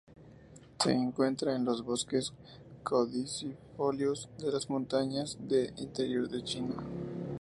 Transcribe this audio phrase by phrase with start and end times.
[0.81, 2.33] Se encuentra en los bosques
[2.83, 6.73] caducifolios de las montañas del interior de China.